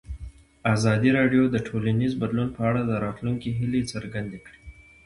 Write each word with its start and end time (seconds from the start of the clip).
ازادي 0.73 1.09
راډیو 1.19 1.43
د 1.49 1.55
ټولنیز 1.67 2.13
بدلون 2.21 2.49
په 2.55 2.61
اړه 2.69 2.81
د 2.85 2.91
راتلونکي 3.05 3.49
هیلې 3.59 3.81
څرګندې 3.91 4.39
کړې. 4.45 4.59